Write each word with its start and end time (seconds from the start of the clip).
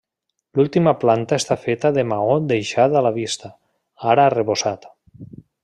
L'última 0.59 0.93
planta 1.01 1.37
està 1.41 1.57
feta 1.65 1.91
de 1.97 2.05
maó 2.13 2.39
deixat 2.53 2.97
a 3.01 3.05
la 3.09 3.13
vista, 3.19 3.53
ara 4.15 4.27
arrebossat. 4.33 4.91